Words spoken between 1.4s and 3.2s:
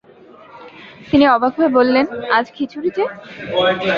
হয়ে বললেন, আজ খিচুড়ি যে!